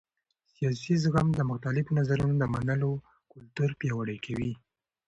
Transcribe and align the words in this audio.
سیاسي 0.53 0.93
زغم 1.03 1.27
د 1.35 1.39
مختلفو 1.51 1.91
نظرونو 1.99 2.35
د 2.39 2.43
منلو 2.53 2.91
کلتور 3.33 3.69
پیاوړی 3.79 4.17
کوي 4.25 4.51